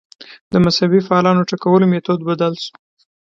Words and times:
د 0.51 0.53
مذهبي 0.65 0.99
فعالانو 1.07 1.47
ټکولو 1.49 1.85
میتود 1.91 2.19
بدل 2.29 2.53
شو 2.63 2.73